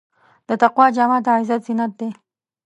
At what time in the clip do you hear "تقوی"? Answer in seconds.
0.61-0.87